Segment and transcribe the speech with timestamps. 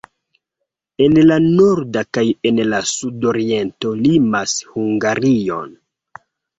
[1.07, 5.81] En la nordo kaj en la sudoriento limas Hungarion.